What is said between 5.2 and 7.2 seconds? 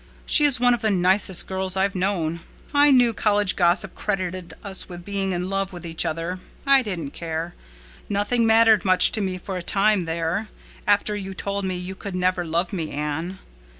in love with each other. I didn't